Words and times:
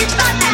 Everybody 0.00 0.47